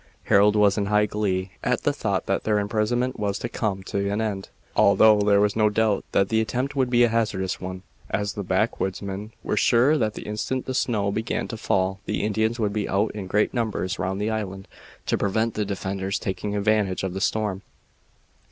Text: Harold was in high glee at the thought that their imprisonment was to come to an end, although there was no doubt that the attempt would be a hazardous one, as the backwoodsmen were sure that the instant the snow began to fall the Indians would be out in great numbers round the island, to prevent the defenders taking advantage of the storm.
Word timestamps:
Harold 0.23 0.55
was 0.55 0.79
in 0.79 0.87
high 0.87 1.05
glee 1.05 1.51
at 1.63 1.83
the 1.83 1.93
thought 1.93 2.25
that 2.25 2.43
their 2.43 2.57
imprisonment 2.57 3.19
was 3.19 3.37
to 3.37 3.47
come 3.47 3.83
to 3.83 4.09
an 4.09 4.19
end, 4.19 4.49
although 4.75 5.19
there 5.21 5.39
was 5.39 5.55
no 5.55 5.69
doubt 5.69 6.03
that 6.11 6.29
the 6.29 6.41
attempt 6.41 6.75
would 6.75 6.89
be 6.89 7.03
a 7.03 7.07
hazardous 7.07 7.61
one, 7.61 7.83
as 8.09 8.33
the 8.33 8.41
backwoodsmen 8.43 9.29
were 9.43 9.55
sure 9.55 9.99
that 9.99 10.15
the 10.15 10.23
instant 10.23 10.65
the 10.65 10.73
snow 10.73 11.11
began 11.11 11.47
to 11.47 11.55
fall 11.55 11.99
the 12.07 12.23
Indians 12.23 12.59
would 12.59 12.73
be 12.73 12.89
out 12.89 13.11
in 13.13 13.27
great 13.27 13.53
numbers 13.53 13.99
round 13.99 14.19
the 14.19 14.31
island, 14.31 14.67
to 15.05 15.19
prevent 15.19 15.53
the 15.53 15.65
defenders 15.65 16.17
taking 16.17 16.55
advantage 16.55 17.03
of 17.03 17.13
the 17.13 17.21
storm. 17.21 17.61